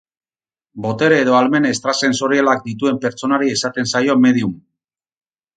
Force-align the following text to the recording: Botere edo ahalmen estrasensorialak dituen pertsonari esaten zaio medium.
Botere 0.85 1.19
edo 1.25 1.35
ahalmen 1.39 1.67
estrasensorialak 1.73 2.65
dituen 2.71 2.99
pertsonari 3.05 3.53
esaten 3.59 3.93
zaio 3.93 4.21
medium. 4.27 4.57